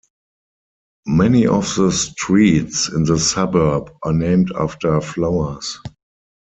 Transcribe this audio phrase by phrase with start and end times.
[1.05, 5.79] Many of the streets in the suburb are named after flowers.